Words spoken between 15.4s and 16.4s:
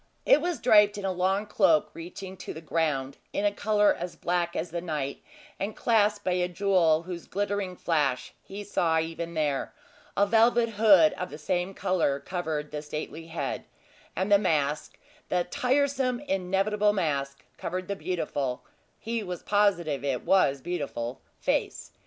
tiresome,